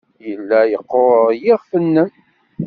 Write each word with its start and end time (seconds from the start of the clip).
Yella 0.29 0.59
yeqqur 0.71 1.27
yiɣef-nnem. 1.43 2.11